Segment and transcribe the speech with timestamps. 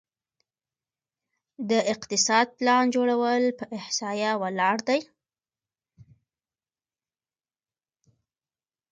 [1.69, 4.99] د اقتصاد پلان جوړول په احصایه ولاړ دي؟